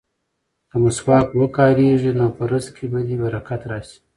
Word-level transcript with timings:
که 0.69 0.75
مسواک 0.83 1.27
وکاروې 1.41 2.11
نو 2.19 2.27
په 2.37 2.43
رزق 2.51 2.71
کې 2.77 2.85
به 2.91 2.99
دې 3.07 3.15
برکت 3.23 3.61
راشي. 3.71 3.99